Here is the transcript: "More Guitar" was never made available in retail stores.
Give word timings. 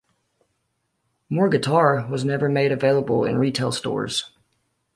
"More 1.29 1.47
Guitar" 1.47 2.07
was 2.09 2.25
never 2.25 2.49
made 2.49 2.71
available 2.71 3.23
in 3.23 3.37
retail 3.37 3.71
stores. 3.71 4.31